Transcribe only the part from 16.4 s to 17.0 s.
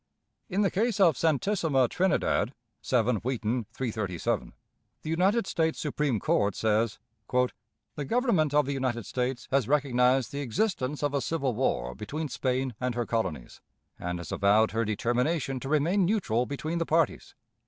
between the